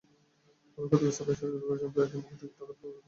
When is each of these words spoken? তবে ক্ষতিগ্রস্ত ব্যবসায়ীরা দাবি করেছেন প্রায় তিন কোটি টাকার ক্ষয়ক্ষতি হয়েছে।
তবে 0.71 0.87
ক্ষতিগ্রস্ত 0.89 1.19
ব্যবসায়ীরা 1.21 1.53
দাবি 1.53 1.67
করেছেন 1.69 1.89
প্রায় 1.93 2.09
তিন 2.11 2.21
কোটি 2.21 2.35
টাকার 2.39 2.67
ক্ষয়ক্ষতি 2.69 2.83
হয়েছে। 2.83 2.99